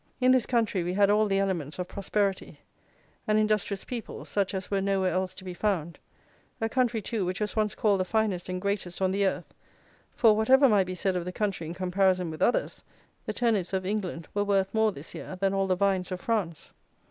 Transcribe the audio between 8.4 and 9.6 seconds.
and greatest on the earth